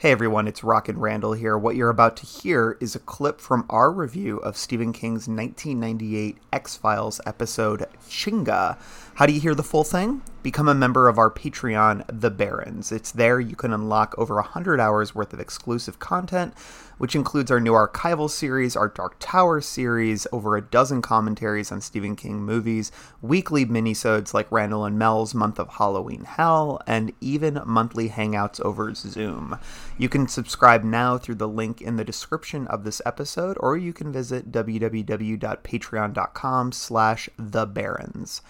Hey 0.00 0.12
everyone, 0.12 0.46
it's 0.46 0.62
Rockin' 0.62 1.00
Randall 1.00 1.32
here. 1.32 1.58
What 1.58 1.74
you're 1.74 1.90
about 1.90 2.16
to 2.18 2.24
hear 2.24 2.78
is 2.80 2.94
a 2.94 3.00
clip 3.00 3.40
from 3.40 3.66
our 3.68 3.90
review 3.90 4.36
of 4.36 4.56
Stephen 4.56 4.92
King's 4.92 5.26
1998 5.26 6.36
X 6.52 6.76
Files 6.76 7.20
episode 7.26 7.84
Chinga. 8.08 8.78
How 9.14 9.26
do 9.26 9.32
you 9.32 9.40
hear 9.40 9.56
the 9.56 9.64
full 9.64 9.82
thing? 9.82 10.22
Become 10.40 10.68
a 10.68 10.74
member 10.74 11.08
of 11.08 11.18
our 11.18 11.32
Patreon, 11.32 12.04
The 12.06 12.30
Barrens. 12.30 12.92
It's 12.92 13.10
there 13.10 13.40
you 13.40 13.56
can 13.56 13.72
unlock 13.72 14.14
over 14.16 14.36
100 14.36 14.78
hours 14.78 15.12
worth 15.12 15.32
of 15.32 15.40
exclusive 15.40 15.98
content, 15.98 16.56
which 16.96 17.16
includes 17.16 17.50
our 17.50 17.58
new 17.58 17.72
archival 17.72 18.30
series, 18.30 18.76
our 18.76 18.86
Dark 18.86 19.16
Tower 19.18 19.60
series, 19.60 20.28
over 20.30 20.56
a 20.56 20.62
dozen 20.62 21.02
commentaries 21.02 21.72
on 21.72 21.80
Stephen 21.80 22.14
King 22.14 22.42
movies, 22.42 22.92
weekly 23.20 23.66
minisodes 23.66 24.32
like 24.32 24.52
Randall 24.52 24.84
and 24.84 24.96
Mel's 24.96 25.34
Month 25.34 25.58
of 25.58 25.70
Halloween 25.70 26.22
Hell, 26.22 26.80
and 26.86 27.12
even 27.20 27.60
monthly 27.66 28.08
hangouts 28.08 28.60
over 28.60 28.94
Zoom. 28.94 29.58
You 29.98 30.08
can 30.08 30.28
subscribe 30.28 30.84
now 30.84 31.18
through 31.18 31.34
the 31.34 31.48
link 31.48 31.82
in 31.82 31.96
the 31.96 32.04
description 32.04 32.68
of 32.68 32.84
this 32.84 33.02
episode, 33.04 33.56
or 33.58 33.76
you 33.76 33.92
can 33.92 34.12
visit 34.12 34.52
www.patreon.com 34.52 36.72
slash 36.72 37.28
the 37.36 37.66
barrens. 37.66 38.40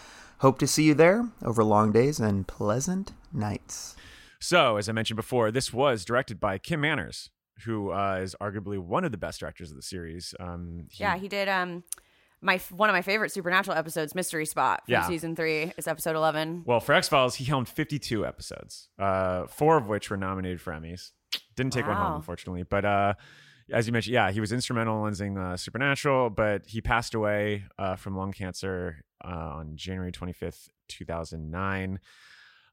Hope 0.41 0.59
to 0.61 0.69
see 0.69 0.85
you 0.85 0.95
there 0.95 1.29
over 1.45 1.65
long 1.65 1.91
days 1.91 2.21
and 2.21 2.47
pleasant 2.47 3.13
nights. 3.33 3.97
So, 4.39 4.77
as 4.77 4.89
I 4.89 4.93
mentioned 4.93 5.17
before, 5.17 5.51
this 5.51 5.73
was 5.73 6.05
directed 6.05 6.39
by 6.39 6.59
Kim 6.59 6.81
Manners, 6.81 7.31
who 7.65 7.91
uh, 7.91 8.21
is 8.23 8.37
arguably 8.41 8.79
one 8.79 9.05
of 9.05 9.11
the 9.11 9.19
best 9.19 9.41
directors 9.41 9.71
of 9.71 9.77
the 9.77 9.83
series. 9.83 10.37
Um, 10.39 10.87
he, 10.93 11.03
yeah, 11.03 11.17
he 11.17 11.27
did 11.27 11.49
um, 11.49 11.83
my 12.41 12.61
one 12.71 12.89
of 12.89 12.95
my 12.95 13.03
favorite 13.03 13.33
Supernatural 13.33 13.77
episodes, 13.77 14.15
Mystery 14.15 14.47
Spot, 14.47 14.81
from 14.85 14.93
yeah. 14.93 15.09
season 15.09 15.35
three. 15.35 15.73
Is 15.77 15.89
episode 15.89 16.15
eleven. 16.15 16.63
Well, 16.65 16.79
for 16.79 16.93
X 16.93 17.09
Files, 17.09 17.35
he 17.35 17.45
helmed 17.45 17.69
fifty-two 17.69 18.25
episodes, 18.25 18.91
uh, 18.97 19.49
four 19.49 19.77
of 19.77 19.89
which 19.89 20.09
were 20.09 20.17
nominated 20.17 20.61
for 20.61 20.73
Emmys. 20.73 21.11
Didn't 21.57 21.73
take 21.73 21.89
wow. 21.89 21.95
one 21.95 22.03
home, 22.03 22.17
unfortunately, 22.17 22.63
but. 22.63 22.85
Uh, 22.85 23.15
as 23.71 23.87
you 23.87 23.93
mentioned, 23.93 24.15
yeah, 24.15 24.31
he 24.31 24.41
was 24.41 24.51
instrumental 24.51 25.05
in 25.07 25.13
lensing 25.13 25.37
uh, 25.37 25.55
Supernatural, 25.55 26.31
but 26.31 26.65
he 26.65 26.81
passed 26.81 27.13
away 27.13 27.65
uh, 27.79 27.97
from 27.97 28.17
lung 28.17 28.33
cancer 28.33 29.05
uh, 29.25 29.29
on 29.29 29.77
January 29.77 30.13
25th, 30.13 30.69
2009. 30.89 32.01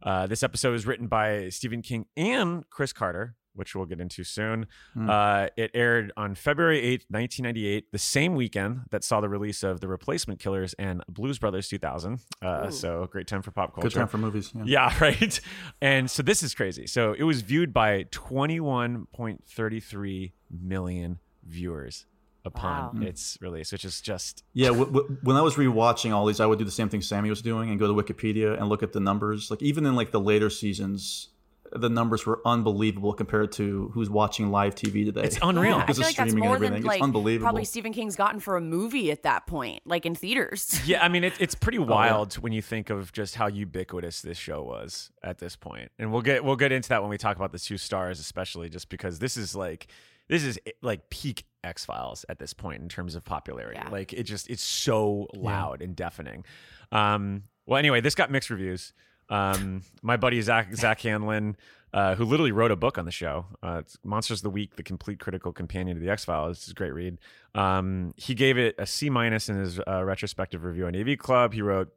Uh, 0.04 0.28
this 0.28 0.44
episode 0.44 0.72
was 0.72 0.86
written 0.86 1.08
by 1.08 1.50
Stephen 1.50 1.82
King 1.82 2.06
and 2.16 2.70
Chris 2.70 2.94
Carter, 2.94 3.36
which 3.54 3.76
we'll 3.76 3.86
get 3.86 4.00
into 4.02 4.24
soon. 4.24 4.68
Mm. 4.96 5.10
Uh, 5.10 5.50
it 5.58 5.72
aired 5.74 6.14
on 6.18 6.36
February 6.36 6.82
8th, 6.82 7.06
1998, 7.10 7.92
the 7.92 7.98
same 7.98 8.36
weekend 8.36 8.82
that 8.92 9.04
saw 9.04 9.20
the 9.22 9.30
release 9.30 9.64
of 9.64 9.80
The 9.80 9.88
Replacement 9.88 10.40
Killers 10.40 10.74
and 10.74 11.02
Blues 11.08 11.40
Brothers 11.40 11.68
2000. 11.70 12.20
Uh, 12.42 12.70
so 12.70 13.08
great 13.12 13.28
time 13.28 13.42
for 13.42 13.52
pop 13.52 13.74
culture. 13.74 13.90
Good 13.90 13.96
time 13.96 14.08
for 14.08 14.18
movies. 14.18 14.52
Yeah. 14.54 14.64
yeah, 14.66 14.94
right. 15.02 15.40
And 15.82 16.12
so 16.12 16.22
this 16.22 16.44
is 16.44 16.54
crazy. 16.54 16.86
So 16.88 17.14
it 17.14 17.24
was 17.24 17.42
viewed 17.42 17.74
by 17.74 18.04
21.33 18.06 20.32
million 20.52 21.20
viewers 21.44 22.06
upon 22.46 22.96
wow. 22.96 23.02
Mm. 23.02 23.08
its 23.08 23.38
release, 23.42 23.72
which 23.72 23.84
is 23.84 24.00
just 24.02 24.44
yeah. 24.54 24.68
W- 24.68 24.86
w- 24.86 25.18
when 25.24 25.36
I 25.36 25.42
was 25.42 25.56
rewatching 25.56 26.14
all 26.14 26.26
these, 26.26 26.40
I 26.40 26.46
would 26.46 26.60
do 26.60 26.66
the 26.66 26.72
same 26.72 26.90
thing 26.90 27.02
Sammy 27.02 27.30
was 27.30 27.42
doing 27.42 27.70
and 27.70 27.80
go 27.80 27.88
to 27.88 27.94
Wikipedia 27.94 28.58
and 28.58 28.70
look 28.70 28.84
at 28.84 28.94
the 28.94 29.00
numbers. 29.00 29.50
Like 29.50 29.62
even 29.62 29.86
in 29.86 29.96
like 29.96 30.12
the 30.12 30.20
later 30.20 30.50
seasons, 30.50 31.30
the 31.76 31.90
numbers 31.90 32.26
were 32.26 32.42
unbelievable 32.46 33.14
compared 33.14 33.52
to 33.54 33.92
who's 33.94 34.10
watching 34.10 34.50
live 34.50 34.76
TV 34.76 35.06
today. 35.06 35.24
It's 35.24 35.38
unreal. 35.42 35.78
Yeah, 35.78 35.86
I 35.88 35.94
feel 35.94 36.06
like 36.06 36.16
that's 36.16 36.34
more 36.34 36.58
than 36.58 36.82
like 36.84 37.02
unbelievable. 37.02 37.46
probably 37.46 37.66
Stephen 37.66 37.94
King's 37.94 38.16
gotten 38.16 38.40
for 38.40 38.58
a 38.58 38.62
movie 38.62 39.12
at 39.12 39.24
that 39.24 39.46
point, 39.46 39.82
like 39.86 40.06
in 40.06 40.16
theaters. 40.16 40.82
Yeah, 40.86 41.04
I 41.04 41.10
mean 41.10 41.24
it, 41.24 41.34
it's 41.40 41.56
pretty 41.56 41.80
wild 41.80 42.34
oh, 42.34 42.36
yeah. 42.36 42.42
when 42.42 42.54
you 42.54 42.62
think 42.62 42.92
of 42.92 43.12
just 43.12 43.36
how 43.36 43.48
ubiquitous 43.48 44.22
this 44.22 44.38
show 44.38 44.62
was 44.62 45.10
at 45.24 45.40
this 45.40 45.56
point. 45.56 45.66
point, 45.66 45.92
and 46.00 46.12
we'll 46.12 46.22
get 46.22 46.44
we'll 46.44 46.56
get 46.56 46.72
into 46.72 46.90
that 46.90 47.02
when 47.02 47.10
we 47.10 47.18
talk 47.18 47.36
about 47.36 47.52
the 47.52 47.60
two 47.60 47.78
stars, 47.78 48.20
especially 48.20 48.70
just 48.70 48.90
because 48.90 49.20
this 49.20 49.38
is 49.38 49.56
like 49.56 49.88
this 50.28 50.44
is 50.44 50.60
like 50.82 51.10
peak 51.10 51.46
X 51.64 51.86
Files 51.86 52.26
at 52.30 52.40
this 52.40 52.54
point 52.54 52.82
in 52.82 52.90
terms 52.90 53.16
of 53.16 53.24
popularity. 53.24 53.80
Yeah. 53.84 53.90
Like 53.90 54.14
it 54.14 54.24
just 54.24 54.50
it's 54.50 54.64
so 54.64 55.28
loud 55.34 55.82
yeah. 55.82 55.86
and 55.86 55.96
deafening. 55.96 56.46
Um, 56.92 57.44
well, 57.66 57.78
anyway, 57.78 58.02
this 58.02 58.16
got 58.16 58.32
mixed 58.32 58.50
reviews. 58.50 58.94
Um, 59.30 59.82
my 60.02 60.18
buddy 60.18 60.42
Zach 60.42 60.74
Zach 60.76 61.00
Handlen, 61.02 61.56
uh, 61.94 62.16
who 62.16 62.26
literally 62.26 62.52
wrote 62.52 62.72
a 62.72 62.76
book 62.76 62.98
on 62.98 63.06
the 63.06 63.12
show, 63.12 63.46
uh, 63.64 63.82
Monsters 64.04 64.40
of 64.40 64.44
the 64.44 64.50
Week: 64.50 64.76
The 64.76 64.84
Complete 64.84 65.20
Critical 65.20 65.52
Companion 65.52 65.98
to 65.98 66.02
the 66.02 66.10
X 66.10 66.26
Files. 66.26 66.64
Is 66.64 66.70
a 66.70 66.74
great 66.74 66.94
read. 66.94 67.18
Um, 67.54 68.14
he 68.18 68.36
gave 68.36 68.58
it 68.58 68.76
a 68.78 68.86
C 68.86 69.10
minus 69.10 69.50
in 69.50 69.58
his 69.58 69.80
uh, 69.80 70.04
retrospective 70.04 70.64
review 70.64 70.88
on 70.88 70.96
AV 70.96 71.18
Club. 71.18 71.54
He 71.54 71.62
wrote. 71.62 71.90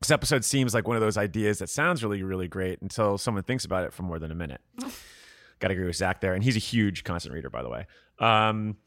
This 0.00 0.10
episode 0.10 0.44
seems 0.44 0.74
like 0.74 0.88
one 0.88 0.96
of 0.96 1.00
those 1.00 1.16
ideas 1.16 1.60
that 1.60 1.68
sounds 1.68 2.02
really, 2.02 2.24
really 2.24 2.48
great 2.48 2.82
until 2.82 3.18
someone 3.18 3.44
thinks 3.44 3.64
about 3.64 3.84
it 3.84 3.92
for 3.92 4.02
more 4.02 4.18
than 4.18 4.32
a 4.32 4.34
minute. 4.34 4.60
Got 5.60 5.68
to 5.68 5.74
agree 5.74 5.86
with 5.86 5.94
Zach 5.94 6.20
there, 6.20 6.34
and 6.34 6.42
he's 6.42 6.56
a 6.56 6.58
huge 6.58 7.04
constant 7.04 7.32
reader, 7.32 7.50
by 7.50 7.62
the 7.62 7.68
way. 7.68 7.86
Um, 8.18 8.78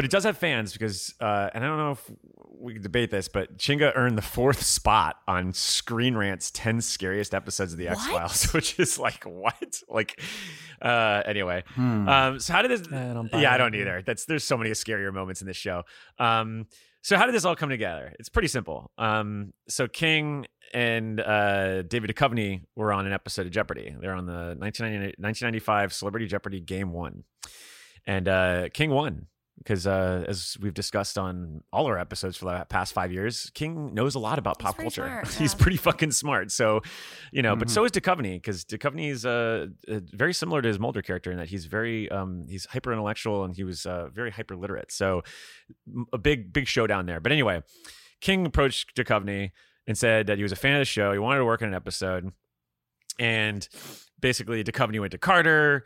but 0.00 0.06
it 0.06 0.10
does 0.10 0.24
have 0.24 0.38
fans 0.38 0.72
because, 0.72 1.12
uh, 1.20 1.50
and 1.52 1.62
I 1.62 1.66
don't 1.66 1.76
know 1.76 1.90
if 1.90 2.10
we 2.58 2.72
can 2.72 2.80
debate 2.80 3.10
this, 3.10 3.28
but 3.28 3.58
Chinga 3.58 3.92
earned 3.94 4.16
the 4.16 4.22
fourth 4.22 4.62
spot 4.62 5.16
on 5.28 5.52
Screen 5.52 6.16
Rant's 6.16 6.50
10 6.52 6.80
scariest 6.80 7.34
episodes 7.34 7.72
of 7.74 7.78
The 7.78 7.88
X 7.88 8.06
Files, 8.06 8.44
which 8.54 8.80
is 8.80 8.98
like, 8.98 9.24
what? 9.24 9.82
Like, 9.90 10.18
uh, 10.80 11.22
anyway. 11.26 11.64
Hmm. 11.74 12.08
Um, 12.08 12.40
so 12.40 12.54
how 12.54 12.62
did 12.62 12.70
this? 12.70 12.90
I 12.90 13.40
yeah, 13.42 13.52
I 13.52 13.58
don't 13.58 13.74
either. 13.74 14.02
That's 14.06 14.24
There's 14.24 14.42
so 14.42 14.56
many 14.56 14.70
scarier 14.70 15.12
moments 15.12 15.42
in 15.42 15.46
this 15.46 15.58
show. 15.58 15.82
Um, 16.18 16.64
so 17.02 17.18
how 17.18 17.26
did 17.26 17.34
this 17.34 17.44
all 17.44 17.54
come 17.54 17.68
together? 17.68 18.14
It's 18.18 18.30
pretty 18.30 18.48
simple. 18.48 18.90
Um, 18.96 19.52
so 19.68 19.86
King 19.86 20.46
and 20.72 21.20
uh, 21.20 21.82
David 21.82 22.08
Duchovny 22.16 22.62
were 22.74 22.90
on 22.94 23.06
an 23.06 23.12
episode 23.12 23.44
of 23.44 23.52
Jeopardy. 23.52 23.94
They're 24.00 24.14
on 24.14 24.24
the 24.24 24.56
1995 24.56 25.92
Celebrity 25.92 26.26
Jeopardy 26.26 26.60
Game 26.60 26.90
One, 26.90 27.24
and 28.06 28.28
uh, 28.28 28.70
King 28.72 28.92
won 28.92 29.26
because 29.62 29.86
uh, 29.86 30.24
as 30.26 30.56
we've 30.60 30.72
discussed 30.72 31.18
on 31.18 31.62
all 31.70 31.86
our 31.86 31.98
episodes 31.98 32.38
for 32.38 32.46
the 32.46 32.64
past 32.70 32.94
five 32.94 33.12
years, 33.12 33.50
King 33.52 33.92
knows 33.92 34.14
a 34.14 34.18
lot 34.18 34.38
about 34.38 34.56
He's 34.58 34.64
pop 34.64 34.78
culture. 34.78 35.06
Smart, 35.06 35.26
yeah. 35.32 35.38
He's 35.38 35.54
pretty 35.54 35.76
fucking 35.76 36.12
smart. 36.12 36.50
So, 36.50 36.80
you 37.30 37.42
know, 37.42 37.52
mm-hmm. 37.52 37.58
but 37.58 37.70
so 37.70 37.84
is 37.84 37.92
Duchovny 37.92 38.36
because 38.36 38.64
Duchovny 38.64 39.10
is 39.10 39.26
uh, 39.26 39.66
uh, 39.86 40.00
very 40.12 40.32
similar 40.32 40.62
to 40.62 40.68
his 40.68 40.78
Mulder 40.78 41.02
character 41.02 41.30
in 41.30 41.36
that 41.36 41.50
he's 41.50 41.66
very 41.66 42.10
um, 42.10 42.46
he's 42.48 42.64
hyper 42.64 42.90
intellectual 42.90 43.44
and 43.44 43.54
he 43.54 43.62
was 43.62 43.84
uh, 43.84 44.08
very 44.08 44.30
hyper 44.30 44.56
literate. 44.56 44.90
So, 44.90 45.22
a 46.10 46.18
big 46.18 46.54
big 46.54 46.66
showdown 46.66 47.04
there. 47.04 47.20
But 47.20 47.32
anyway, 47.32 47.62
King 48.22 48.46
approached 48.46 48.96
Duchovny 48.96 49.50
and 49.86 49.96
said 49.96 50.26
that 50.28 50.38
he 50.38 50.42
was 50.42 50.52
a 50.52 50.56
fan 50.56 50.76
of 50.76 50.80
the 50.80 50.86
show. 50.86 51.12
He 51.12 51.18
wanted 51.18 51.40
to 51.40 51.44
work 51.44 51.60
on 51.60 51.68
an 51.68 51.74
episode, 51.74 52.32
and 53.18 53.68
basically 54.18 54.64
Duchovny 54.64 55.00
went 55.00 55.12
to 55.12 55.18
Carter 55.18 55.84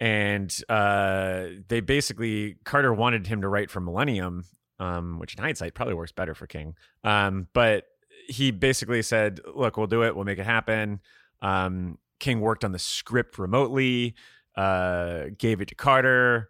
and 0.00 0.52
uh, 0.68 1.46
they 1.68 1.80
basically 1.80 2.56
Carter 2.64 2.92
wanted 2.92 3.26
him 3.26 3.42
to 3.42 3.48
write 3.48 3.70
for 3.70 3.80
Millennium, 3.80 4.44
um, 4.78 5.18
which 5.18 5.34
in 5.34 5.42
hindsight 5.42 5.74
probably 5.74 5.94
works 5.94 6.12
better 6.12 6.34
for 6.34 6.46
King. 6.46 6.74
Um, 7.04 7.48
but 7.52 7.84
he 8.26 8.50
basically 8.50 9.02
said, 9.02 9.40
"Look, 9.54 9.76
we'll 9.76 9.86
do 9.86 10.02
it. 10.02 10.16
We'll 10.16 10.24
make 10.24 10.38
it 10.38 10.46
happen." 10.46 11.00
Um, 11.42 11.98
King 12.18 12.40
worked 12.40 12.64
on 12.64 12.72
the 12.72 12.78
script 12.78 13.38
remotely, 13.38 14.14
uh, 14.56 15.24
gave 15.38 15.60
it 15.60 15.68
to 15.68 15.74
Carter. 15.74 16.48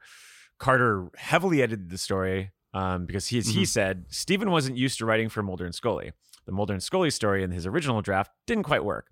Carter 0.58 1.08
heavily 1.16 1.62
edited 1.62 1.90
the 1.90 1.98
story 1.98 2.50
um, 2.74 3.06
because 3.06 3.28
he, 3.28 3.38
mm-hmm. 3.38 3.58
he 3.58 3.64
said 3.64 4.04
Stephen 4.10 4.50
wasn't 4.50 4.76
used 4.76 4.98
to 4.98 5.06
writing 5.06 5.28
for 5.28 5.42
Mulder 5.42 5.64
and 5.64 5.74
Scully. 5.74 6.12
The 6.44 6.52
Mulder 6.52 6.74
and 6.74 6.82
Scully 6.82 7.10
story 7.10 7.42
in 7.42 7.50
his 7.50 7.66
original 7.66 8.02
draft 8.02 8.30
didn't 8.46 8.64
quite 8.64 8.84
work. 8.84 9.08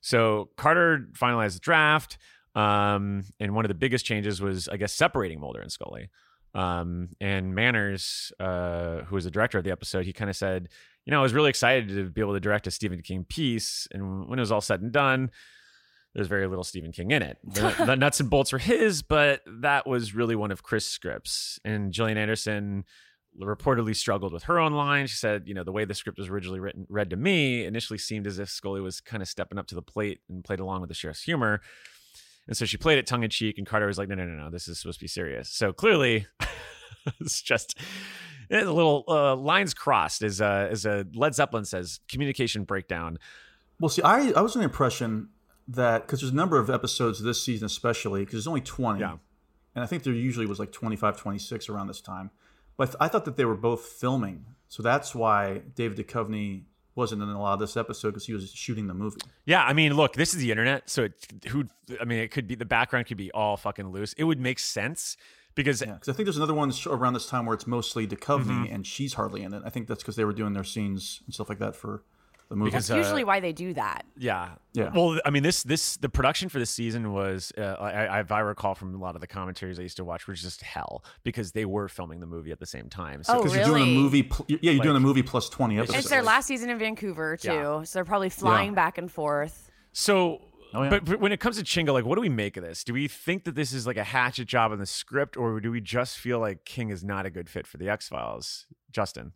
So 0.00 0.50
Carter 0.56 1.08
finalized 1.12 1.54
the 1.54 1.60
draft. 1.60 2.18
Um, 2.54 3.24
and 3.40 3.54
one 3.54 3.64
of 3.64 3.68
the 3.68 3.74
biggest 3.74 4.04
changes 4.04 4.40
was, 4.40 4.68
I 4.68 4.76
guess, 4.76 4.92
separating 4.92 5.40
Mulder 5.40 5.60
and 5.60 5.72
Scully. 5.72 6.10
Um, 6.54 7.08
and 7.20 7.54
Manners, 7.54 8.32
uh, 8.38 9.00
who 9.02 9.16
was 9.16 9.24
the 9.24 9.30
director 9.30 9.58
of 9.58 9.64
the 9.64 9.72
episode, 9.72 10.04
he 10.04 10.12
kind 10.12 10.30
of 10.30 10.36
said, 10.36 10.68
you 11.04 11.10
know, 11.10 11.18
I 11.18 11.22
was 11.22 11.34
really 11.34 11.50
excited 11.50 11.88
to 11.88 12.08
be 12.08 12.20
able 12.20 12.34
to 12.34 12.40
direct 12.40 12.66
a 12.66 12.70
Stephen 12.70 13.02
King 13.02 13.24
piece. 13.24 13.88
And 13.92 14.28
when 14.28 14.38
it 14.38 14.42
was 14.42 14.52
all 14.52 14.60
said 14.60 14.80
and 14.80 14.92
done, 14.92 15.30
there's 16.14 16.28
very 16.28 16.46
little 16.46 16.64
Stephen 16.64 16.92
King 16.92 17.10
in 17.10 17.22
it. 17.22 17.38
The, 17.42 17.74
the 17.86 17.96
nuts 17.96 18.20
and 18.20 18.30
bolts 18.30 18.52
were 18.52 18.58
his, 18.58 19.02
but 19.02 19.40
that 19.46 19.86
was 19.86 20.14
really 20.14 20.36
one 20.36 20.52
of 20.52 20.62
Chris' 20.62 20.86
scripts. 20.86 21.58
And 21.64 21.92
Gillian 21.92 22.18
Anderson 22.18 22.84
reportedly 23.40 23.96
struggled 23.96 24.32
with 24.32 24.44
her 24.44 24.60
own 24.60 24.72
line. 24.72 25.08
She 25.08 25.16
said, 25.16 25.42
you 25.46 25.54
know, 25.54 25.64
the 25.64 25.72
way 25.72 25.84
the 25.84 25.94
script 25.94 26.18
was 26.18 26.28
originally 26.28 26.60
written, 26.60 26.86
read 26.88 27.10
to 27.10 27.16
me, 27.16 27.64
initially 27.64 27.98
seemed 27.98 28.28
as 28.28 28.38
if 28.38 28.48
Scully 28.48 28.80
was 28.80 29.00
kind 29.00 29.22
of 29.22 29.28
stepping 29.28 29.58
up 29.58 29.66
to 29.66 29.74
the 29.74 29.82
plate 29.82 30.20
and 30.28 30.44
played 30.44 30.60
along 30.60 30.82
with 30.82 30.88
the 30.88 30.94
sheriff's 30.94 31.22
humor. 31.22 31.60
And 32.46 32.56
so 32.56 32.64
she 32.64 32.76
played 32.76 32.98
it 32.98 33.06
tongue 33.06 33.22
in 33.22 33.30
cheek, 33.30 33.58
and 33.58 33.66
Carter 33.66 33.86
was 33.86 33.98
like, 33.98 34.08
no, 34.08 34.14
no, 34.14 34.24
no, 34.24 34.44
no, 34.44 34.50
this 34.50 34.68
is 34.68 34.78
supposed 34.78 34.98
to 34.98 35.04
be 35.04 35.08
serious. 35.08 35.48
So 35.48 35.72
clearly, 35.72 36.26
it's 37.20 37.40
just 37.40 37.78
a 38.50 38.64
little 38.64 39.04
uh, 39.08 39.34
lines 39.36 39.72
crossed, 39.72 40.22
as, 40.22 40.40
uh, 40.40 40.68
as 40.70 40.84
uh, 40.84 41.04
Led 41.14 41.34
Zeppelin 41.34 41.64
says, 41.64 42.00
communication 42.08 42.64
breakdown. 42.64 43.18
Well, 43.80 43.88
see, 43.88 44.02
I, 44.02 44.30
I 44.30 44.40
was 44.40 44.54
under 44.54 44.66
the 44.66 44.72
impression 44.72 45.30
that 45.68 46.02
because 46.02 46.20
there's 46.20 46.32
a 46.32 46.36
number 46.36 46.58
of 46.58 46.68
episodes 46.68 47.22
this 47.22 47.42
season, 47.42 47.66
especially 47.66 48.20
because 48.20 48.34
there's 48.34 48.46
only 48.46 48.60
20. 48.60 49.00
Yeah. 49.00 49.16
And 49.74 49.82
I 49.82 49.86
think 49.86 50.02
there 50.02 50.12
usually 50.12 50.46
was 50.46 50.58
like 50.58 50.72
25, 50.72 51.16
26 51.16 51.68
around 51.68 51.88
this 51.88 52.00
time. 52.00 52.30
But 52.76 52.94
I 53.00 53.08
thought 53.08 53.24
that 53.24 53.36
they 53.36 53.44
were 53.44 53.56
both 53.56 53.82
filming. 53.84 54.44
So 54.68 54.82
that's 54.82 55.14
why 55.14 55.62
David 55.74 56.06
Duchovny 56.06 56.64
wasn't 56.94 57.22
in 57.22 57.28
a 57.28 57.40
lot 57.40 57.54
of 57.54 57.60
this 57.60 57.76
episode 57.76 58.10
because 58.10 58.26
he 58.26 58.32
was 58.32 58.50
shooting 58.50 58.86
the 58.86 58.94
movie. 58.94 59.20
Yeah, 59.44 59.64
I 59.64 59.72
mean, 59.72 59.94
look, 59.94 60.14
this 60.14 60.34
is 60.34 60.40
the 60.40 60.50
internet, 60.50 60.88
so 60.88 61.04
it, 61.04 61.26
who? 61.48 61.64
I 62.00 62.04
mean, 62.04 62.20
it 62.20 62.30
could 62.30 62.46
be 62.46 62.54
the 62.54 62.64
background 62.64 63.06
could 63.06 63.16
be 63.16 63.30
all 63.32 63.56
fucking 63.56 63.88
loose. 63.88 64.12
It 64.14 64.24
would 64.24 64.40
make 64.40 64.58
sense 64.58 65.16
because 65.54 65.82
yeah, 65.82 65.94
I 65.94 66.12
think 66.12 66.26
there's 66.26 66.36
another 66.36 66.54
one 66.54 66.72
around 66.86 67.14
this 67.14 67.26
time 67.26 67.46
where 67.46 67.54
it's 67.54 67.66
mostly 67.66 68.06
Duchovny 68.06 68.46
mm-hmm. 68.46 68.74
and 68.74 68.86
she's 68.86 69.14
hardly 69.14 69.42
in 69.42 69.54
it. 69.54 69.62
I 69.64 69.70
think 69.70 69.86
that's 69.86 70.02
because 70.02 70.16
they 70.16 70.24
were 70.24 70.32
doing 70.32 70.52
their 70.52 70.64
scenes 70.64 71.22
and 71.26 71.34
stuff 71.34 71.48
like 71.48 71.58
that 71.58 71.76
for 71.76 72.02
the 72.48 72.56
movie. 72.56 72.70
Because, 72.70 72.88
That's 72.88 72.98
usually 72.98 73.22
uh, 73.22 73.26
why 73.26 73.40
they 73.40 73.52
do 73.52 73.74
that. 73.74 74.04
Yeah, 74.16 74.50
yeah. 74.72 74.90
Well, 74.94 75.18
I 75.24 75.30
mean, 75.30 75.42
this 75.42 75.62
this 75.62 75.96
the 75.96 76.08
production 76.08 76.48
for 76.48 76.58
this 76.58 76.70
season 76.70 77.12
was, 77.12 77.52
uh, 77.56 77.62
I, 77.62 78.20
I, 78.20 78.24
I 78.28 78.40
recall 78.40 78.74
from 78.74 78.94
a 78.94 78.98
lot 78.98 79.14
of 79.14 79.20
the 79.20 79.26
commentaries 79.26 79.78
I 79.78 79.82
used 79.82 79.96
to 79.96 80.04
watch, 80.04 80.26
was 80.26 80.40
just 80.42 80.62
hell 80.62 81.04
because 81.22 81.52
they 81.52 81.64
were 81.64 81.88
filming 81.88 82.20
the 82.20 82.26
movie 82.26 82.52
at 82.52 82.60
the 82.60 82.66
same 82.66 82.88
time. 82.88 83.22
So, 83.22 83.38
oh, 83.38 83.42
really? 83.42 83.56
you're 83.56 83.66
doing 83.66 83.82
a 83.82 83.94
movie. 83.94 84.22
Pl- 84.22 84.46
yeah, 84.48 84.58
you're 84.60 84.74
like, 84.74 84.82
doing 84.82 84.96
a 84.96 85.00
movie 85.00 85.22
plus 85.22 85.48
twenty 85.48 85.78
episodes. 85.78 86.00
It's 86.00 86.08
their 86.08 86.22
last 86.22 86.46
season 86.46 86.70
in 86.70 86.78
Vancouver 86.78 87.36
too, 87.36 87.48
yeah. 87.48 87.82
so 87.84 87.98
they're 87.98 88.04
probably 88.04 88.30
flying 88.30 88.70
yeah. 88.70 88.74
back 88.74 88.98
and 88.98 89.10
forth. 89.10 89.70
So 89.92 90.40
Oh, 90.74 90.82
yeah. 90.82 90.90
but, 90.90 91.04
but, 91.04 91.20
when 91.20 91.30
it 91.30 91.38
comes 91.38 91.56
to 91.56 91.62
Chinga, 91.62 91.92
like, 91.92 92.04
what 92.04 92.16
do 92.16 92.20
we 92.20 92.28
make 92.28 92.56
of 92.56 92.64
this? 92.64 92.82
Do 92.82 92.92
we 92.92 93.06
think 93.06 93.44
that 93.44 93.54
this 93.54 93.72
is 93.72 93.86
like 93.86 93.96
a 93.96 94.02
hatchet 94.02 94.46
job 94.46 94.72
in 94.72 94.80
the 94.80 94.86
script, 94.86 95.36
or 95.36 95.60
do 95.60 95.70
we 95.70 95.80
just 95.80 96.18
feel 96.18 96.40
like 96.40 96.64
King 96.64 96.90
is 96.90 97.04
not 97.04 97.26
a 97.26 97.30
good 97.30 97.48
fit 97.48 97.66
for 97.66 97.76
the 97.76 97.88
X 97.88 98.08
Files? 98.08 98.66
Justin, 98.90 99.32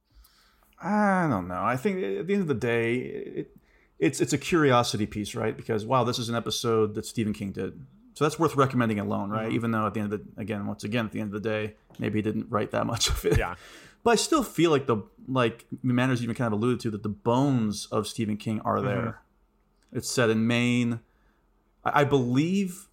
I 0.82 1.26
don't 1.28 1.48
know. 1.48 1.62
I 1.62 1.76
think 1.76 2.02
at 2.02 2.26
the 2.26 2.34
end 2.34 2.42
of 2.42 2.48
the 2.48 2.54
day, 2.54 2.96
it, 2.96 3.56
it's 3.98 4.20
it's 4.20 4.32
a 4.32 4.38
curiosity 4.38 5.06
piece, 5.06 5.34
right? 5.34 5.56
Because 5.56 5.84
wow, 5.84 6.04
this 6.04 6.18
is 6.18 6.28
an 6.28 6.34
episode 6.34 6.94
that 6.94 7.04
Stephen 7.04 7.32
King 7.32 7.52
did, 7.52 7.84
so 8.14 8.24
that's 8.24 8.38
worth 8.38 8.54
recommending 8.56 9.00
alone, 9.00 9.30
right? 9.30 9.46
Mm-hmm. 9.46 9.54
Even 9.54 9.70
though 9.72 9.86
at 9.86 9.94
the 9.94 10.00
end 10.00 10.12
of 10.12 10.20
the 10.20 10.40
again, 10.40 10.66
once 10.66 10.84
again, 10.84 11.06
at 11.06 11.12
the 11.12 11.20
end 11.20 11.34
of 11.34 11.42
the 11.42 11.48
day, 11.48 11.74
maybe 11.98 12.18
he 12.18 12.22
didn't 12.22 12.46
write 12.48 12.70
that 12.70 12.86
much 12.86 13.08
of 13.08 13.24
it. 13.24 13.38
Yeah. 13.38 13.54
But 14.04 14.12
I 14.12 14.14
still 14.14 14.44
feel 14.44 14.70
like 14.70 14.86
the 14.86 15.02
like 15.26 15.66
Manners 15.82 16.22
even 16.22 16.36
kind 16.36 16.46
of 16.46 16.52
alluded 16.58 16.78
to 16.80 16.90
that 16.92 17.02
the 17.02 17.08
bones 17.08 17.86
of 17.86 18.06
Stephen 18.06 18.36
King 18.36 18.60
are 18.60 18.80
there. 18.80 18.96
Mm-hmm. 18.96 19.98
It's 19.98 20.08
set 20.08 20.30
in 20.30 20.46
Maine. 20.46 21.00
I, 21.84 22.02
I 22.02 22.04
believe 22.04 22.86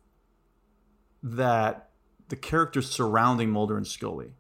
that 1.22 1.90
the 2.30 2.36
characters 2.36 2.90
surrounding 2.90 3.52
Mulder 3.52 3.78
and 3.78 3.86
Scully 3.86 4.32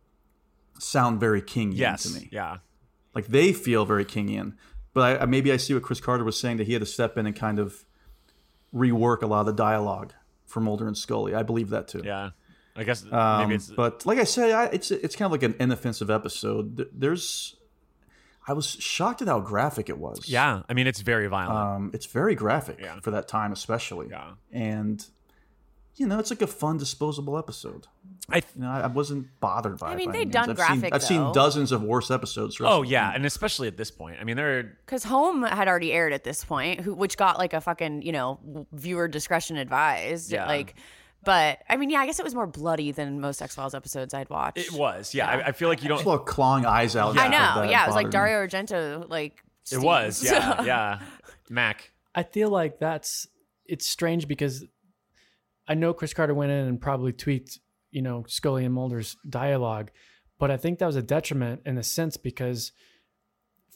sound 0.79 1.19
very 1.19 1.41
Kingian 1.41 1.77
yes, 1.77 2.03
to 2.03 2.19
me. 2.19 2.29
Yeah. 2.31 2.57
Like 3.15 3.27
they 3.27 3.53
feel 3.53 3.85
very 3.85 4.05
Kingian. 4.05 4.53
But 4.93 5.21
I, 5.21 5.25
maybe 5.25 5.51
I 5.51 5.57
see 5.57 5.73
what 5.73 5.83
Chris 5.83 5.99
Carter 5.99 6.23
was 6.23 6.39
saying 6.39 6.57
that 6.57 6.67
he 6.67 6.73
had 6.73 6.81
to 6.81 6.85
step 6.85 7.17
in 7.17 7.25
and 7.25 7.35
kind 7.35 7.59
of 7.59 7.85
rework 8.73 9.21
a 9.21 9.27
lot 9.27 9.41
of 9.41 9.45
the 9.47 9.53
dialogue 9.53 10.13
for 10.45 10.59
Mulder 10.59 10.87
and 10.87 10.97
Scully. 10.97 11.33
I 11.33 11.43
believe 11.43 11.69
that 11.69 11.87
too. 11.87 12.01
Yeah, 12.03 12.31
I 12.75 12.83
guess 12.83 13.05
um, 13.11 13.51
it's. 13.51 13.69
But 13.69 14.05
like 14.05 14.19
I 14.19 14.23
said, 14.23 14.51
I, 14.51 14.65
it's 14.65 14.91
it's 14.91 15.15
kind 15.15 15.25
of 15.25 15.31
like 15.31 15.43
an 15.43 15.55
inoffensive 15.59 16.09
episode. 16.09 16.87
There's, 16.93 17.55
I 18.47 18.53
was 18.53 18.69
shocked 18.69 19.21
at 19.21 19.27
how 19.27 19.39
graphic 19.39 19.89
it 19.89 19.97
was. 19.97 20.29
Yeah, 20.29 20.61
I 20.69 20.73
mean 20.73 20.87
it's 20.87 21.01
very 21.01 21.27
violent. 21.27 21.57
Um, 21.57 21.91
it's 21.93 22.05
very 22.05 22.35
graphic 22.35 22.79
yeah. 22.79 22.99
for 23.01 23.11
that 23.11 23.27
time, 23.27 23.51
especially. 23.51 24.07
Yeah, 24.09 24.31
and 24.51 25.05
you 25.97 26.07
know, 26.07 26.19
it's 26.19 26.29
like 26.29 26.41
a 26.41 26.47
fun 26.47 26.77
disposable 26.77 27.37
episode. 27.37 27.87
I, 28.29 28.37
you 28.37 28.43
know, 28.61 28.69
I 28.69 28.87
wasn't 28.87 29.27
bothered 29.39 29.77
by. 29.77 29.91
It. 29.91 29.93
I 29.93 29.95
mean, 29.95 30.11
they've 30.11 30.29
done 30.29 30.49
I've 30.49 30.55
graphic. 30.55 30.79
Seen, 30.79 30.93
I've 30.93 31.01
though. 31.01 31.07
seen 31.07 31.31
dozens 31.33 31.71
of 31.71 31.83
worse 31.83 32.09
episodes. 32.11 32.57
Oh 32.59 32.81
yeah, 32.81 33.11
and 33.13 33.25
especially 33.25 33.67
at 33.67 33.77
this 33.77 33.91
point. 33.91 34.17
I 34.19 34.23
mean, 34.23 34.35
they're 34.35 34.77
because 34.85 35.03
Home 35.03 35.43
had 35.43 35.67
already 35.67 35.93
aired 35.93 36.11
at 36.11 36.23
this 36.23 36.43
point, 36.43 36.81
who, 36.81 36.93
which 36.93 37.17
got 37.17 37.37
like 37.37 37.53
a 37.53 37.61
fucking 37.61 38.01
you 38.01 38.11
know 38.11 38.65
viewer 38.73 39.07
discretion 39.07 39.57
advised. 39.57 40.31
Yeah. 40.31 40.47
Like, 40.47 40.75
but 41.23 41.59
I 41.69 41.77
mean, 41.77 41.89
yeah, 41.89 41.99
I 41.99 42.07
guess 42.07 42.19
it 42.19 42.25
was 42.25 42.35
more 42.35 42.47
bloody 42.47 42.91
than 42.91 43.21
most 43.21 43.41
X 43.41 43.55
Files 43.55 43.75
episodes 43.75 44.13
I'd 44.13 44.29
watched. 44.29 44.57
It 44.57 44.71
was, 44.71 45.13
yeah. 45.13 45.37
yeah. 45.37 45.45
I, 45.45 45.47
I, 45.49 45.51
feel 45.51 45.69
like 45.69 45.83
you 45.83 45.89
don't. 45.89 46.03
Well, 46.03 46.19
clawing 46.19 46.65
eyes 46.65 46.95
out. 46.95 47.15
Yeah. 47.15 47.23
I 47.23 47.27
know. 47.27 47.69
Yeah, 47.69 47.83
it 47.83 47.87
was 47.87 47.95
like 47.95 48.09
Dario 48.09 48.45
Argento. 48.45 49.07
Like 49.09 49.43
it 49.71 49.79
was. 49.79 50.23
Yeah, 50.23 50.61
yeah. 50.65 50.99
Mac. 51.49 51.91
I 52.13 52.23
feel 52.23 52.49
like 52.49 52.79
that's 52.79 53.27
it's 53.65 53.87
strange 53.87 54.27
because 54.27 54.63
I 55.67 55.73
know 55.73 55.93
Chris 55.93 56.13
Carter 56.13 56.33
went 56.33 56.51
in 56.51 56.67
and 56.67 56.79
probably 56.79 57.11
tweaked, 57.11 57.59
you 57.91 58.01
know, 58.01 58.23
Scully 58.27 58.65
and 58.65 58.73
Mulder's 58.73 59.17
dialogue, 59.27 59.91
but 60.37 60.51
I 60.51 60.57
think 60.57 60.79
that 60.79 60.85
was 60.85 60.95
a 60.95 61.01
detriment 61.01 61.61
in 61.65 61.77
a 61.77 61.83
sense 61.83 62.17
because 62.17 62.71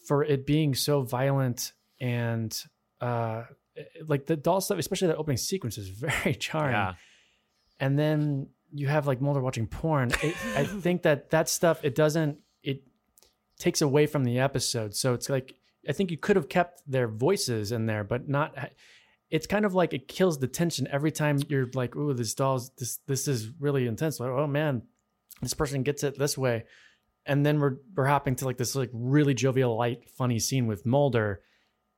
for 0.06 0.24
it 0.24 0.46
being 0.46 0.74
so 0.74 1.02
violent 1.02 1.72
and 2.00 2.56
uh 3.00 3.44
like 4.06 4.26
the 4.26 4.36
doll 4.36 4.60
stuff, 4.60 4.78
especially 4.78 5.08
that 5.08 5.16
opening 5.16 5.36
sequence 5.36 5.78
is 5.78 5.88
very 5.88 6.34
charming. 6.34 6.72
Yeah. 6.72 6.94
And 7.78 7.98
then 7.98 8.48
you 8.72 8.88
have 8.88 9.06
like 9.06 9.20
Mulder 9.20 9.40
watching 9.40 9.66
porn. 9.66 10.10
It, 10.22 10.34
I 10.56 10.64
think 10.80 11.02
that 11.02 11.30
that 11.30 11.48
stuff 11.48 11.84
it 11.84 11.94
doesn't 11.94 12.38
it 12.62 12.82
takes 13.58 13.80
away 13.80 14.06
from 14.06 14.24
the 14.24 14.38
episode. 14.38 14.94
So 14.94 15.14
it's 15.14 15.28
like 15.28 15.54
I 15.88 15.92
think 15.92 16.10
you 16.10 16.18
could 16.18 16.36
have 16.36 16.48
kept 16.48 16.82
their 16.86 17.08
voices 17.08 17.72
in 17.72 17.86
there, 17.86 18.04
but 18.04 18.28
not 18.28 18.54
it's 19.30 19.46
kind 19.46 19.64
of 19.64 19.74
like 19.74 19.92
it 19.92 20.08
kills 20.08 20.38
the 20.38 20.48
tension 20.48 20.88
every 20.90 21.12
time 21.12 21.38
you're 21.48 21.70
like, 21.74 21.94
"Ooh, 21.96 22.14
this 22.14 22.34
doll's 22.34 22.70
this 22.76 22.98
this 23.06 23.28
is 23.28 23.50
really 23.60 23.86
intense." 23.86 24.18
Like, 24.18 24.30
oh 24.30 24.46
man, 24.46 24.82
this 25.40 25.54
person 25.54 25.82
gets 25.82 26.02
it 26.02 26.18
this 26.18 26.36
way, 26.36 26.64
and 27.26 27.46
then 27.46 27.60
we're 27.60 27.76
we're 27.94 28.06
hopping 28.06 28.34
to 28.36 28.44
like 28.44 28.56
this 28.56 28.74
like 28.74 28.90
really 28.92 29.34
jovial, 29.34 29.76
light, 29.76 30.10
funny 30.10 30.38
scene 30.38 30.66
with 30.66 30.84
Mulder. 30.84 31.42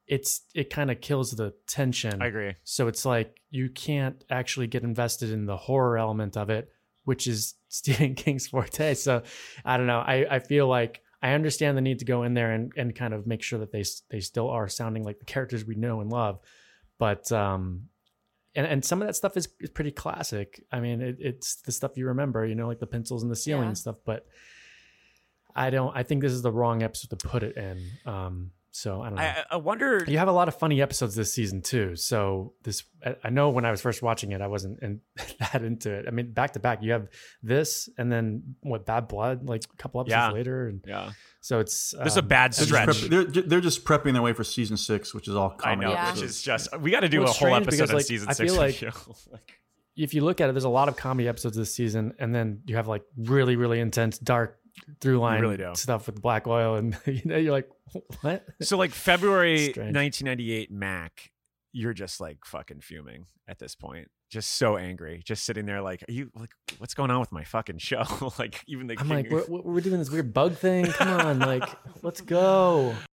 It's 0.06 0.43
it 0.55 0.69
kind 0.69 0.90
of 0.90 1.00
kills 1.00 1.31
the 1.31 1.55
tension. 1.67 2.20
I 2.20 2.26
agree. 2.26 2.55
So 2.64 2.88
it's 2.88 3.05
like 3.06 3.40
you 3.50 3.70
can't 3.70 4.23
actually 4.31 4.67
get 4.67 4.82
invested 4.82 5.31
in 5.31 5.46
the 5.46 5.56
horror 5.56 5.96
element 5.96 6.37
of 6.37 6.50
it, 6.50 6.70
which 7.05 7.26
is 7.26 7.55
Stephen 7.69 8.14
King's 8.14 8.49
forte. 8.49 8.93
So 8.94 9.23
I 9.64 9.78
don't 9.78 9.87
know. 9.87 10.00
I 10.00 10.26
I 10.31 10.38
feel 10.38 10.69
like 10.69 11.00
I 11.23 11.32
understand 11.32 11.78
the 11.78 11.82
need 11.82 12.00
to 12.00 12.05
go 12.05 12.25
in 12.25 12.35
there 12.35 12.52
and 12.52 12.73
and 12.76 12.94
kind 12.94 13.14
of 13.14 13.26
make 13.26 13.43
sure 13.43 13.61
that 13.61 13.73
they 13.73 13.85
they 14.11 14.20
still 14.20 14.50
are 14.50 14.69
sounding 14.69 15.02
like 15.02 15.19
the 15.19 15.25
characters 15.25 15.64
we 15.64 15.76
know 15.76 16.02
and 16.02 16.12
love 16.12 16.38
but 17.02 17.32
um 17.32 17.88
and 18.54 18.64
and 18.64 18.84
some 18.84 19.02
of 19.02 19.08
that 19.08 19.14
stuff 19.14 19.37
is, 19.37 19.49
is 19.58 19.70
pretty 19.70 19.90
classic. 19.90 20.62
I 20.70 20.78
mean, 20.78 21.00
it, 21.00 21.16
it's 21.19 21.56
the 21.56 21.72
stuff 21.72 21.96
you 21.96 22.06
remember, 22.06 22.46
you 22.46 22.54
know, 22.54 22.69
like 22.69 22.78
the 22.78 22.87
pencils 22.87 23.25
in 23.25 23.28
the 23.28 23.34
ceiling 23.34 23.64
yeah. 23.64 23.69
and 23.69 23.78
stuff. 23.78 23.96
But 24.04 24.25
I 25.56 25.70
don't. 25.70 25.96
I 25.96 26.04
think 26.04 26.22
this 26.22 26.31
is 26.31 26.43
the 26.43 26.52
wrong 26.52 26.84
episode 26.84 27.19
to 27.19 27.28
put 27.28 27.43
it 27.43 27.56
in. 27.56 27.82
Um, 28.06 28.52
so 28.74 29.02
I 29.02 29.10
don't 29.10 29.16
know. 29.16 29.22
I, 29.22 29.44
I, 29.50 29.56
wonder. 29.56 30.02
You 30.08 30.16
have 30.16 30.28
a 30.28 30.32
lot 30.32 30.48
of 30.48 30.58
funny 30.58 30.80
episodes 30.80 31.14
this 31.14 31.30
season 31.30 31.60
too. 31.60 31.94
So 31.94 32.54
this, 32.62 32.84
I 33.22 33.28
know 33.28 33.50
when 33.50 33.66
I 33.66 33.70
was 33.70 33.82
first 33.82 34.00
watching 34.00 34.32
it, 34.32 34.40
I 34.40 34.46
wasn't 34.46 34.82
in, 34.82 35.02
that 35.38 35.62
into 35.62 35.92
it. 35.92 36.06
I 36.08 36.10
mean, 36.10 36.32
back 36.32 36.54
to 36.54 36.58
back, 36.58 36.82
you 36.82 36.92
have 36.92 37.08
this, 37.42 37.90
and 37.98 38.10
then 38.10 38.56
what? 38.62 38.86
Bad 38.86 39.08
Blood, 39.08 39.46
like 39.46 39.64
a 39.64 39.76
couple 39.76 40.00
episodes 40.00 40.16
yeah. 40.16 40.32
later, 40.32 40.69
and 40.69 40.82
yeah. 40.86 41.10
So 41.42 41.60
it's 41.60 41.92
um, 41.92 42.04
this 42.04 42.14
is 42.14 42.16
a 42.16 42.22
um, 42.22 42.28
bad 42.28 42.54
stretch. 42.54 43.02
They're, 43.02 43.24
prep, 43.24 43.34
they're, 43.34 43.42
they're 43.42 43.60
just 43.60 43.84
prepping 43.84 44.14
their 44.14 44.22
way 44.22 44.32
for 44.32 44.42
season 44.42 44.78
six, 44.78 45.12
which 45.12 45.28
is 45.28 45.36
all 45.36 45.50
comedy. 45.50 45.86
I 45.86 45.88
know, 45.90 45.94
yeah. 45.94 46.14
which 46.14 46.22
is 46.22 46.40
just 46.40 46.75
we 46.80 46.90
got 46.90 47.00
to 47.00 47.10
do 47.10 47.20
well, 47.20 47.30
a 47.30 47.32
whole 47.32 47.54
episode 47.54 47.70
because, 47.72 47.92
like, 47.92 48.06
season 48.06 48.28
I 48.30 48.32
six. 48.32 48.56
Like 49.30 49.60
if 49.96 50.14
you 50.14 50.25
look 50.25 50.40
at 50.40 50.48
it, 50.48 50.52
there's 50.52 50.64
a 50.64 50.70
lot 50.70 50.88
of 50.88 50.96
comedy 50.96 51.28
episodes 51.28 51.56
this 51.56 51.75
season, 51.75 52.14
and 52.18 52.34
then 52.34 52.62
you 52.64 52.76
have 52.76 52.88
like 52.88 53.02
really, 53.16 53.56
really 53.56 53.80
intense, 53.80 54.18
dark 54.18 54.58
through 55.00 55.19
line 55.19 55.41
really 55.43 55.59
stuff 55.75 56.07
with 56.07 56.21
black 56.21 56.47
oil, 56.47 56.76
and 56.76 56.97
you 57.07 57.23
know, 57.25 57.37
you're 57.37 57.52
like, 57.52 57.69
what? 58.23 58.45
So 58.62 58.76
like 58.76 58.93
February 58.93 59.67
1998 59.76 60.71
Mac, 60.71 61.31
you're 61.73 61.95
just 61.95 62.21
like 62.21 62.38
fucking 62.45 62.81
fuming 62.81 63.26
at 63.49 63.59
this 63.59 63.75
point. 63.75 64.09
Just 64.31 64.52
so 64.52 64.79
angry, 64.79 65.21
just 65.26 65.45
sitting 65.45 65.67
there 65.67 65.83
like, 65.83 66.02
are 66.09 66.12
you 66.12 66.31
like, 66.35 66.49
what's 66.79 66.95
going 66.95 67.11
on 67.11 67.21
with 67.21 67.33
my 67.33 67.45
fucking 67.45 67.76
show? 67.76 68.02
like, 68.38 68.62
even 68.67 68.87
the 68.87 68.97
I'm 68.99 69.07
king- 69.07 69.31
like, 69.31 69.49
we're, 69.49 69.61
we're 69.61 69.81
doing 69.83 69.99
this 69.99 70.11
weird 70.11 70.33
bug 70.33 70.57
thing. 70.57 70.87
Come 70.87 71.21
on, 71.21 71.38
like, 71.41 71.69
let's 72.02 72.23
go. 72.23 72.95